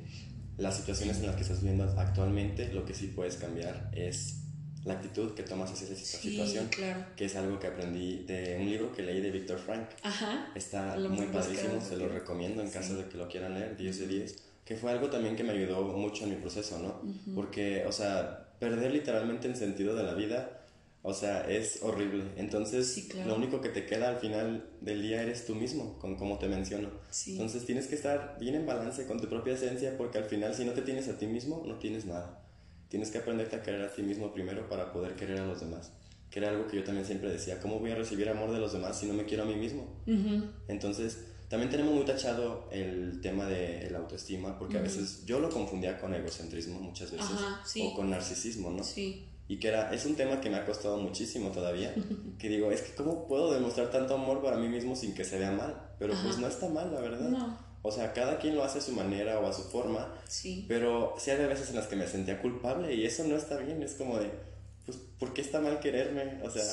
[0.57, 4.39] las situaciones en las que estás viviendo actualmente, lo que sí puedes cambiar es
[4.85, 7.05] la actitud que tomas hacia esa situación, claro.
[7.15, 9.89] que es algo que aprendí de un libro que leí de Víctor Frank.
[10.03, 10.51] Ajá.
[10.55, 14.07] Está muy padrísimo, se lo recomiendo en caso de que lo quieran leer, 10 de
[14.07, 17.03] 10, que fue algo también que me ayudó mucho en mi proceso, ¿no?
[17.35, 20.58] Porque, o sea, perder literalmente el sentido de la vida,
[21.09, 22.25] o sea, es horrible.
[22.37, 26.39] Entonces, lo único que te queda al final del día eres tú mismo, con como
[26.39, 26.91] te menciono.
[27.27, 30.65] Entonces, tienes que estar bien en balance con tu propia esencia, porque al final, si
[30.65, 32.45] no te tienes a ti mismo, no tienes nada
[32.89, 35.93] tienes que aprenderte a querer a ti mismo primero para poder querer a los demás.
[36.31, 38.73] Que era algo que yo también siempre decía, ¿cómo voy a recibir amor de los
[38.73, 40.03] demás si no me quiero a mí mismo?
[40.69, 45.49] Entonces, también tenemos muy tachado el tema de la autoestima, porque a veces yo lo
[45.49, 47.31] confundía con egocentrismo muchas veces,
[47.83, 48.85] o con narcisismo, ¿no?
[48.85, 49.28] Sí.
[49.49, 51.95] Y que era, es un tema que me ha costado muchísimo todavía,
[52.39, 55.39] que digo, es que ¿cómo puedo demostrar tanto amor para mí mismo sin que se
[55.39, 55.91] vea mal?
[55.99, 57.31] Pero pues no está mal, la verdad.
[57.31, 57.69] No.
[57.83, 60.13] O sea, cada quien lo hace a su manera o a su forma.
[60.29, 60.65] Sí.
[60.69, 63.83] Pero sí hay veces en las que me sentía culpable y eso no está bien.
[63.83, 64.31] Es como de,
[64.85, 66.41] pues, ¿por qué está mal quererme?
[66.43, 66.65] O sea,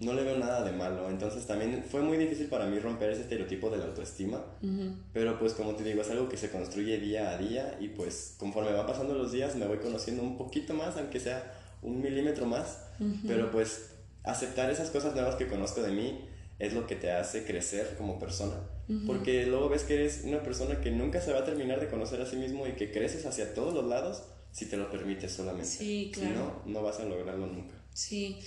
[0.00, 1.08] no le veo nada de malo.
[1.08, 4.44] Entonces también fue muy difícil para mí romper ese estereotipo de la autoestima.
[5.12, 8.34] Pero pues como te digo, es algo que se construye día a día y pues
[8.36, 12.46] conforme van pasando los días me voy conociendo un poquito más, aunque sea un milímetro
[12.46, 12.78] más.
[13.26, 13.90] Pero pues
[14.24, 18.18] aceptar esas cosas nuevas que conozco de mí es lo que te hace crecer como
[18.18, 18.56] persona.
[19.06, 22.20] Porque luego ves que eres una persona que nunca se va a terminar de conocer
[22.22, 25.68] a sí mismo y que creces hacia todos los lados si te lo permites solamente.
[25.68, 26.62] Sí, claro.
[26.64, 27.74] Si no, no vas a lograrlo nunca.
[27.92, 28.38] Sí.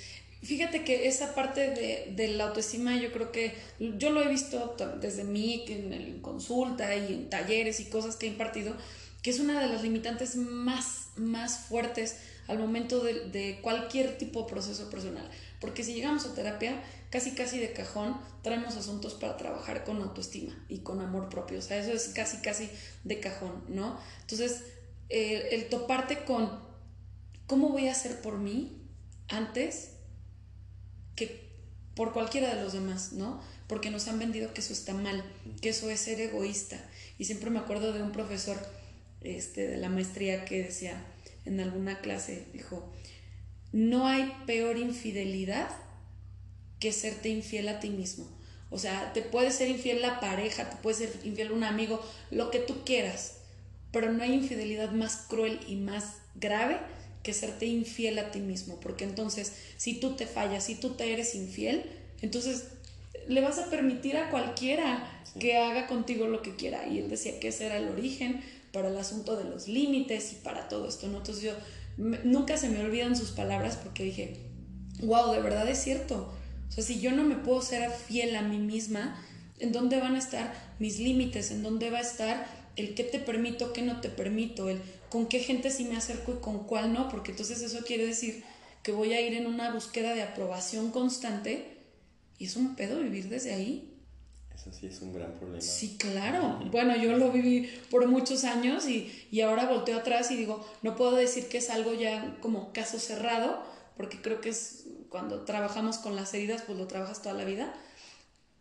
[0.42, 4.76] Fíjate que esa parte de, de, la autoestima yo creo que yo lo he visto
[5.00, 8.76] desde mí, en, en consulta y en talleres y cosas que he impartido,
[9.22, 14.50] que es una de las limitantes más, más fuertes al momento de, cualquier tipo de
[14.50, 15.30] proceso personal.
[15.60, 20.54] Porque si llegamos a terapia, casi casi de cajón traemos asuntos para trabajar con autoestima
[20.68, 21.60] y con amor propio.
[21.60, 22.70] O sea, eso es casi casi
[23.04, 24.00] de cajón, ¿no?
[24.22, 24.64] Entonces,
[25.10, 26.60] el toparte con
[27.48, 28.82] cómo voy a hacer por mí
[29.28, 29.92] antes
[31.16, 31.52] que
[31.96, 33.42] por cualquiera de los demás, ¿no?
[33.68, 35.24] Porque nos han vendido que eso está mal,
[35.62, 36.78] que eso es ser egoísta.
[37.18, 38.58] Y siempre me acuerdo de un profesor
[39.22, 41.06] este, de la maestría que decía
[41.46, 42.92] en alguna clase, dijo,
[43.72, 45.70] no hay peor infidelidad
[46.80, 48.28] que serte infiel a ti mismo.
[48.70, 52.02] O sea, te puede ser infiel la pareja, te puede ser infiel un amigo,
[52.32, 53.38] lo que tú quieras,
[53.92, 56.78] pero no hay infidelidad más cruel y más grave
[57.24, 61.12] que serte infiel a ti mismo, porque entonces si tú te fallas, si tú te
[61.14, 61.86] eres infiel,
[62.22, 62.68] entonces
[63.28, 65.08] le vas a permitir a cualquiera
[65.40, 66.88] que haga contigo lo que quiera.
[66.88, 68.42] Y él decía que ese era el origen
[68.72, 71.18] para el asunto de los límites y para todo esto, ¿no?
[71.18, 71.54] Entonces yo
[72.24, 74.38] nunca se me olvidan sus palabras porque dije,
[75.02, 76.34] wow, de verdad es cierto.
[76.70, 79.22] O sea, si yo no me puedo ser fiel a mí misma,
[79.60, 81.52] ¿en dónde van a estar mis límites?
[81.52, 84.70] ¿En dónde va a estar el qué te permito, qué no te permito?
[84.70, 88.06] El con qué gente sí me acerco y con cuál no, porque entonces eso quiere
[88.06, 88.46] decir
[88.82, 91.78] que voy a ir en una búsqueda de aprobación constante
[92.40, 93.91] Y es un pedo vivir desde ahí.
[94.56, 95.62] Eso sí es un gran problema.
[95.62, 96.60] Sí, claro.
[96.72, 100.96] Bueno, yo lo viví por muchos años y, y ahora volteo atrás y digo, no
[100.96, 103.64] puedo decir que es algo ya como caso cerrado,
[103.98, 107.74] porque creo que es cuando trabajamos con las heridas, pues lo trabajas toda la vida.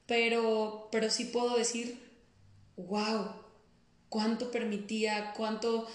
[0.07, 1.98] Pero, pero sí puedo decir,
[2.76, 3.29] wow,
[4.09, 5.87] cuánto permitía, cuánto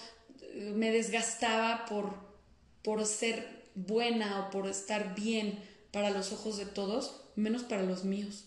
[0.42, 2.16] eh, me desgastaba por,
[2.84, 5.60] por ser buena o por estar bien
[5.92, 8.46] para los ojos de todos, menos para los míos.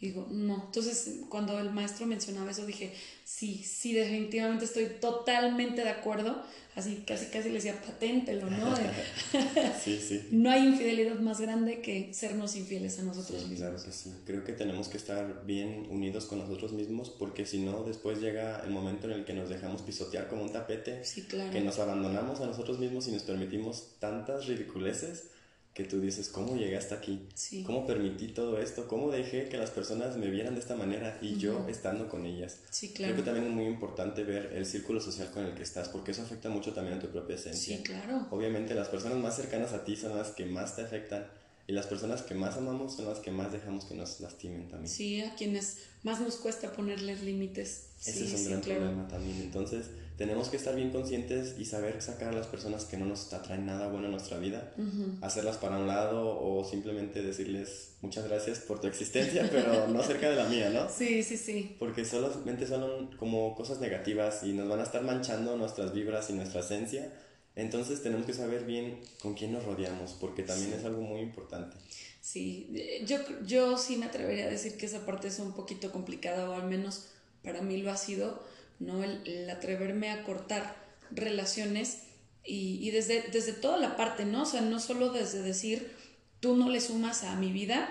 [0.00, 0.64] Digo, no.
[0.66, 2.92] Entonces, cuando el maestro mencionaba eso, dije,
[3.24, 6.42] sí, sí, definitivamente estoy totalmente de acuerdo
[6.78, 8.74] así casi casi le decía paténtelo, ¿no?
[9.82, 10.28] sí, sí.
[10.30, 13.58] No hay infidelidad más grande que sernos infieles a nosotros mismos.
[13.58, 14.12] Claro que sí.
[14.24, 18.62] Creo que tenemos que estar bien unidos con nosotros mismos porque si no, después llega
[18.64, 21.50] el momento en el que nos dejamos pisotear como un tapete, sí, claro.
[21.50, 25.30] que nos abandonamos a nosotros mismos y nos permitimos tantas ridiculeces
[25.78, 27.20] que tú dices, ¿cómo llegué hasta aquí?
[27.64, 28.88] ¿Cómo permití todo esto?
[28.88, 32.58] ¿Cómo dejé que las personas me vieran de esta manera y yo estando con ellas?
[32.68, 33.14] Sí, claro.
[33.14, 36.10] Creo que también es muy importante ver el círculo social con el que estás, porque
[36.10, 37.76] eso afecta mucho también a tu propia esencia.
[37.76, 38.26] Sí, claro.
[38.32, 41.28] Obviamente las personas más cercanas a ti son las que más te afectan
[41.68, 44.92] y las personas que más amamos son las que más dejamos que nos lastimen también.
[44.92, 47.90] Sí, a quienes más nos cuesta ponerles límites.
[48.04, 49.42] Ese es un gran problema también.
[49.42, 49.86] Entonces,
[50.18, 53.64] tenemos que estar bien conscientes y saber sacar a las personas que no nos atraen
[53.64, 54.74] nada bueno en nuestra vida,
[55.20, 60.28] hacerlas para un lado o simplemente decirles muchas gracias por tu existencia, pero no cerca
[60.28, 60.90] de la mía, ¿no?
[60.90, 61.76] Sí, sí, sí.
[61.78, 66.32] Porque solamente son como cosas negativas y nos van a estar manchando nuestras vibras y
[66.32, 67.12] nuestra esencia.
[67.54, 71.76] Entonces tenemos que saber bien con quién nos rodeamos, porque también es algo muy importante.
[72.20, 72.68] Sí,
[73.06, 76.54] yo, yo sí me atrevería a decir que esa parte es un poquito complicada, o
[76.54, 77.06] al menos
[77.44, 78.42] para mí lo ha sido
[78.78, 79.02] ¿no?
[79.02, 80.76] El, atreverme a cortar
[81.10, 82.02] relaciones
[82.44, 84.42] y, desde, desde toda la parte, ¿no?
[84.42, 85.92] O sea, no solo desde decir,
[86.40, 87.88] tú no le sumas a mi vida,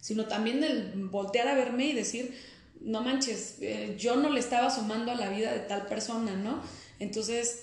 [0.00, 2.36] sino también el voltear a verme y decir,
[2.80, 6.60] no manches, eh, yo no le estaba sumando a la vida de tal persona, ¿no?
[6.98, 7.62] Entonces,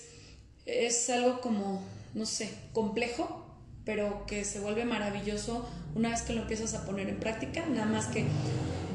[0.64, 1.82] es algo como,
[2.14, 3.44] no sé, complejo,
[3.84, 7.86] pero que se vuelve maravilloso una vez que lo empiezas a poner en práctica, nada
[7.86, 8.24] más que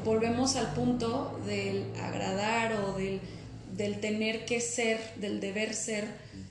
[0.04, 3.20] volvemos al punto del agradar o del
[3.80, 6.06] del tener que ser, del deber ser.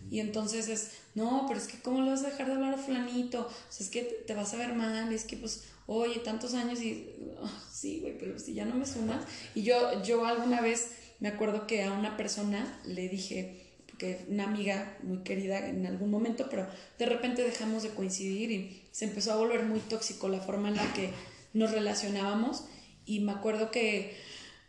[0.10, 2.78] Y entonces es, no, pero es que ¿cómo le vas a dejar de hablar a
[2.78, 3.42] fulanito?
[3.42, 6.82] O sea, es que te vas a ver mal, es que pues, oye, tantos años
[6.82, 7.08] y,
[7.44, 9.26] ah, sí, güey, pero si ya no me sumas.
[9.54, 10.89] Y yo, yo alguna vez
[11.20, 13.68] me acuerdo que a una persona le dije,
[14.00, 18.82] que una amiga muy querida en algún momento, pero de repente dejamos de coincidir y
[18.92, 21.12] se empezó a volver muy tóxico la forma en la que
[21.54, 22.63] nos relacionábamos.
[23.06, 24.15] Y me acuerdo que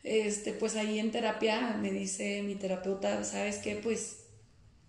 [0.03, 3.77] este, pues ahí en terapia me dice mi terapeuta, ¿sabes qué?
[3.77, 4.21] Pues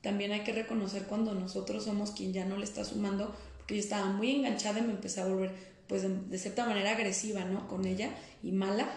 [0.02, 3.80] también hay que reconocer cuando nosotros somos quien ya no le está sumando, porque yo
[3.82, 5.54] estaba muy enganchada y me empecé a volver,
[5.88, 7.68] pues de, cierta manera agresiva, ¿no?
[7.68, 8.90] Con ella y mala.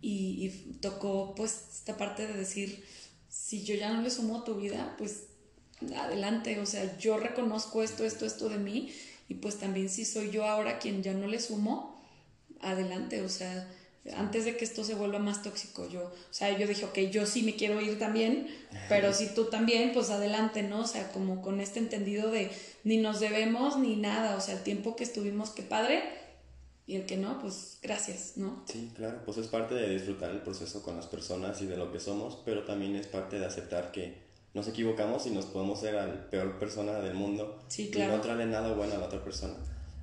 [0.00, 2.84] Y, y, tocó, pues, esta parte de decir,
[3.28, 5.28] si yo ya no le sumo a tu vida, pues
[5.96, 8.92] adelante, o sea, yo reconozco esto, esto, esto de mí,
[9.28, 12.02] y pues también si soy yo ahora quien ya no le sumo,
[12.60, 13.70] adelante, o sea,
[14.12, 17.24] antes de que esto se vuelva más tóxico, yo, o sea, yo dije, ok, yo
[17.24, 18.48] sí me quiero ir también,
[18.88, 20.80] pero si tú también, pues adelante, ¿no?
[20.80, 22.50] O sea, como con este entendido de
[22.84, 26.02] ni nos debemos ni nada, o sea, el tiempo que estuvimos, qué padre,
[26.86, 28.62] y el que no, pues gracias, ¿no?
[28.66, 31.90] Sí, claro, pues es parte de disfrutar el proceso con las personas y de lo
[31.90, 35.94] que somos, pero también es parte de aceptar que nos equivocamos y nos podemos ser
[35.94, 38.12] la peor persona del mundo sí, claro.
[38.12, 39.54] y no traerle nada bueno a la otra persona.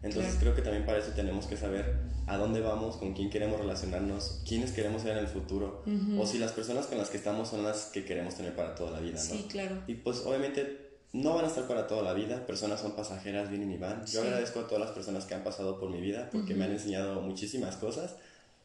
[0.04, 3.60] Entonces creo que también para eso tenemos que saber a dónde vamos, con quién queremos
[3.60, 5.84] relacionarnos, quiénes queremos ser en el futuro,
[6.18, 8.92] o si las personas con las que estamos son las que queremos tener para toda
[8.92, 9.36] la vida, ¿no?
[9.36, 9.84] Sí, claro.
[9.88, 13.72] Y pues obviamente no van a estar para toda la vida, personas son pasajeras, vienen
[13.72, 14.06] y van.
[14.08, 16.72] Yo agradezco a todas las personas que han pasado por mi vida porque me han
[16.72, 18.16] enseñado muchísimas cosas,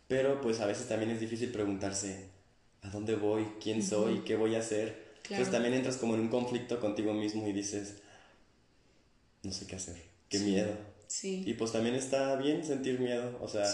[0.09, 2.29] pero pues a veces también es difícil preguntarse
[2.83, 5.05] a dónde voy, quién soy, qué voy a hacer.
[5.25, 7.96] Entonces también entras como en un conflicto contigo mismo y dices,
[9.42, 13.64] no sé qué hacer, qué miedo y pues también está bien sentir miedo, o sea,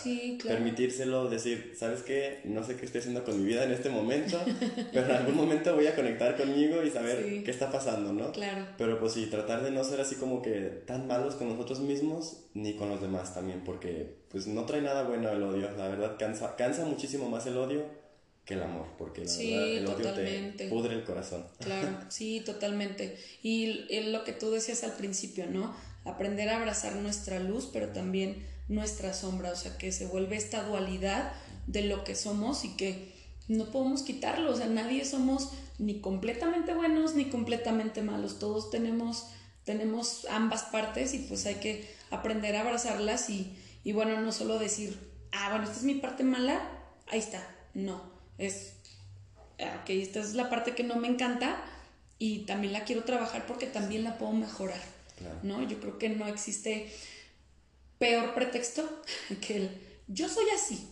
[0.45, 2.41] permitírselo, decir, ¿sabes qué?
[2.45, 4.39] No sé qué estoy haciendo con mi vida en este momento,
[4.93, 8.33] pero en algún momento voy a conectar conmigo y saber qué está pasando, ¿no?
[8.33, 8.67] Claro.
[8.77, 12.45] Pero pues sí, tratar de no ser así como que tan malos con nosotros mismos
[12.55, 16.17] ni con los demás también, porque pues no trae nada bueno el odio, la verdad
[16.19, 18.03] cansa, cansa muchísimo más el odio
[18.45, 20.13] que el amor, porque la verdad el odio
[20.57, 21.47] te pudre el corazón.
[21.61, 23.17] Claro, sí, totalmente.
[23.43, 25.75] Y lo que tú decías al principio, ¿no?
[26.05, 30.63] Aprender a abrazar nuestra luz, pero también nuestra sombra, o sea, que se vuelve esta
[30.63, 31.33] dualidad
[31.67, 33.13] de lo que somos y que
[33.49, 39.27] no podemos quitarlo, o sea, nadie somos ni completamente buenos ni completamente malos, todos tenemos,
[39.65, 44.61] tenemos ambas partes y pues hay que aprender a abrazarlas y, Y bueno, no solo
[44.61, 44.97] decir,
[45.33, 46.61] ah, bueno, esta es mi parte mala,
[47.09, 47.45] ahí está.
[47.75, 48.01] No,
[48.39, 48.75] es,
[49.59, 51.61] ah, ok, esta es la parte que no me encanta
[52.19, 54.92] y también la quiero trabajar porque también la puedo mejorar.
[55.43, 55.67] ¿No?
[55.67, 56.93] Yo creo que no existe
[57.99, 59.03] peor pretexto
[59.41, 59.71] que el
[60.09, 60.89] yo soy así.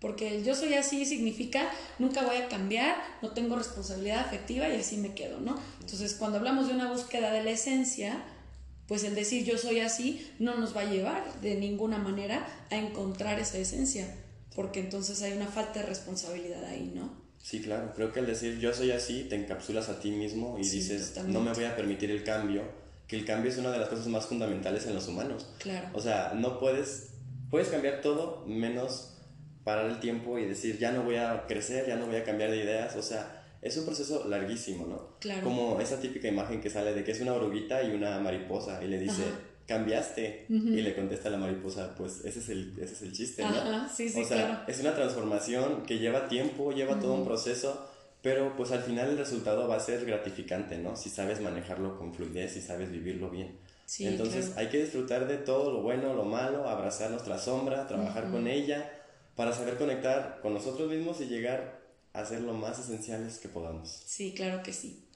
[0.00, 4.76] Porque el yo soy así significa nunca voy a cambiar, no tengo responsabilidad afectiva y
[4.76, 5.60] así me quedo, ¿no?
[5.80, 8.24] Entonces, cuando hablamos de una búsqueda de la esencia,
[8.88, 12.76] pues el decir yo soy así no nos va a llevar de ninguna manera a
[12.76, 14.12] encontrar esa esencia,
[14.56, 17.12] porque entonces hay una falta de responsabilidad ahí, ¿no?
[17.38, 20.68] Sí, claro, creo que el decir yo soy así te encapsulas a ti mismo y
[20.68, 22.62] dices no me voy a permitir el cambio,
[23.10, 25.44] que el cambio es una de las cosas más fundamentales en los humanos.
[25.58, 25.88] Claro.
[25.94, 27.14] O sea, no puedes,
[27.50, 29.16] puedes cambiar todo menos
[29.64, 32.52] parar el tiempo y decir, ya no voy a crecer, ya no voy a cambiar
[32.52, 35.16] de ideas, o sea, es un proceso larguísimo, ¿no?
[35.18, 35.42] Claro.
[35.42, 38.86] Como esa típica imagen que sale de que es una oruguita y una mariposa y
[38.86, 39.24] le dice,
[39.66, 43.48] cambiaste, y le contesta la mariposa, pues ese es el, ese es el chiste, ¿no?
[43.48, 47.89] Ajá, sí, sí, o sea, es una transformación que lleva tiempo, lleva todo un proceso,
[48.22, 50.96] pero pues al final el resultado va a ser gratificante, ¿no?
[50.96, 53.58] Si sabes manejarlo con fluidez, si sabes vivirlo bien.
[53.86, 58.30] Sí, Entonces hay que disfrutar de todo lo bueno, lo malo, abrazar nuestra sombra, trabajar
[58.30, 58.88] con ella
[59.34, 61.80] para saber conectar con nosotros mismos y llegar
[62.12, 63.88] a ser lo más esenciales que podamos.
[64.06, 65.06] Sí, claro que sí.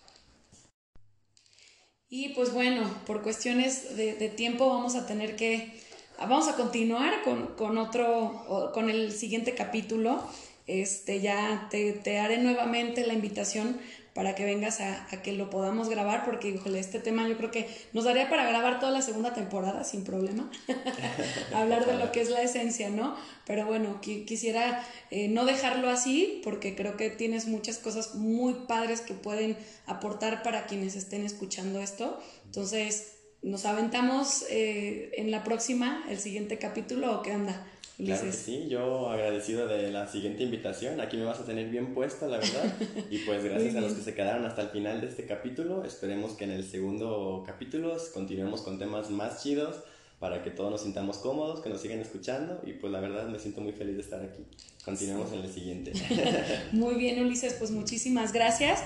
[2.09, 5.81] Y pues bueno, por cuestiones de, tiempo vamos a tener que,
[6.19, 10.23] vamos a continuar con, otro, con el siguiente capítulo.
[10.67, 13.79] Este, ya te, te haré nuevamente la invitación
[14.15, 17.69] para que vengas a, que lo podamos grabar, porque, híjole, este tema yo creo que
[17.93, 20.51] nos daría para grabar toda la segunda temporada sin problema,
[21.55, 23.17] hablar de lo que es la esencia, ¿no?
[23.45, 29.01] Pero bueno, quisiera eh, no dejarlo así, porque creo que tienes muchas cosas muy padres
[29.01, 29.57] que pueden
[29.87, 32.23] aportar para quienes estén escuchando esto.
[32.45, 37.67] Entonces, ¿nos aventamos eh, en la próxima, el siguiente capítulo o qué onda?
[37.97, 41.01] Claro que sí, yo agradecido de la siguiente invitación.
[41.01, 42.75] Aquí me vas a tener bien puesta, la verdad.
[43.11, 45.85] Y pues gracias a los que se quedaron hasta el final de este capítulo.
[45.85, 49.77] Esperemos que en el segundo capítulo continuemos con temas más chidos
[50.19, 52.61] para que todos nos sintamos cómodos, que nos sigan escuchando.
[52.67, 54.45] Y pues la verdad me siento muy feliz de estar aquí.
[54.85, 55.93] Continuemos en el siguiente.
[56.73, 58.83] muy bien, Ulises, pues muchísimas gracias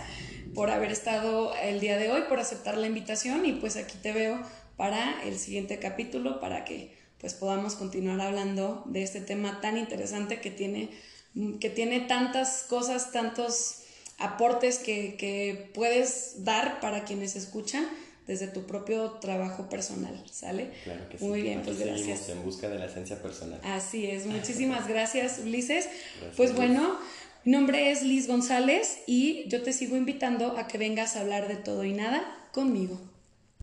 [0.55, 3.47] por haber estado el día de hoy, por aceptar la invitación.
[3.47, 4.39] Y pues aquí te veo
[4.77, 10.41] para el siguiente capítulo, para que pues podamos continuar hablando de este tema tan interesante
[10.41, 10.91] que tiene,
[11.61, 13.83] que tiene tantas cosas, tantos
[14.19, 17.89] aportes que, que puedes dar para quienes escuchan
[18.29, 20.71] desde tu propio trabajo personal, ¿sale?
[20.85, 21.25] Claro que sí.
[21.25, 22.29] Muy bien, pues gracias.
[22.29, 23.59] en busca de la esencia personal.
[23.65, 25.89] Así es, muchísimas gracias Ulises.
[26.37, 26.99] pues bueno,
[27.45, 31.49] mi nombre es Liz González y yo te sigo invitando a que vengas a hablar
[31.49, 33.01] de todo y nada conmigo.